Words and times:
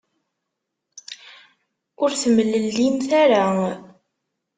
Ur 2.03 2.11
temlellimt 2.21 3.09
ara. 3.23 3.43